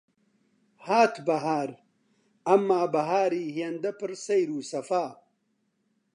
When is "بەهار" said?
1.27-1.69